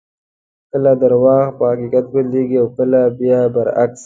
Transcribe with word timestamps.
کله 0.71 0.91
درواغ 1.01 1.45
په 1.57 1.63
حقیقت 1.71 2.05
بدلېږي 2.13 2.57
او 2.61 2.67
کله 2.77 2.99
بیا 3.19 3.39
برعکس. 3.53 3.99